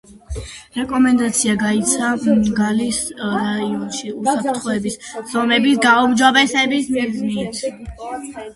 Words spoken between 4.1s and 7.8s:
უსაფრთხოების ზომების გაუმჯობესების მიზნით.